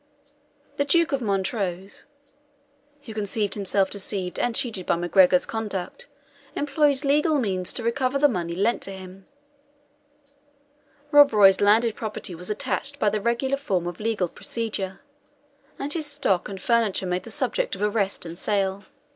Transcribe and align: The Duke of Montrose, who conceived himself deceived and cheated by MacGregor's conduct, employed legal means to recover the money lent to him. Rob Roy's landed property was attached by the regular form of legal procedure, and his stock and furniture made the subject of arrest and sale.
The 0.77 0.83
Duke 0.83 1.11
of 1.11 1.21
Montrose, 1.21 2.05
who 3.03 3.13
conceived 3.13 3.53
himself 3.53 3.91
deceived 3.91 4.39
and 4.39 4.55
cheated 4.55 4.87
by 4.87 4.95
MacGregor's 4.95 5.45
conduct, 5.45 6.07
employed 6.55 7.05
legal 7.05 7.37
means 7.37 7.71
to 7.73 7.83
recover 7.83 8.17
the 8.17 8.27
money 8.27 8.55
lent 8.55 8.81
to 8.81 8.91
him. 8.93 9.27
Rob 11.11 11.31
Roy's 11.31 11.61
landed 11.61 11.93
property 11.95 12.33
was 12.33 12.49
attached 12.49 12.97
by 12.97 13.11
the 13.11 13.21
regular 13.21 13.57
form 13.57 13.85
of 13.85 13.99
legal 13.99 14.27
procedure, 14.27 15.01
and 15.77 15.93
his 15.93 16.07
stock 16.07 16.49
and 16.49 16.59
furniture 16.59 17.05
made 17.05 17.21
the 17.21 17.29
subject 17.29 17.75
of 17.75 17.83
arrest 17.83 18.25
and 18.25 18.39
sale. 18.39 18.85